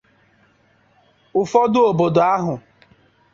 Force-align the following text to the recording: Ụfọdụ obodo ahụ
Ụfọdụ 1.39 1.79
obodo 1.89 2.21
ahụ 2.33 2.53